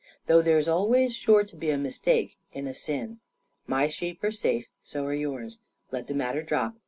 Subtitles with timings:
[0.25, 3.19] Though there's always sure to be a mistake in a sin.
[3.67, 4.65] My sheep are safe.
[4.81, 5.59] So are yours.
[5.91, 6.73] Let the matter drop.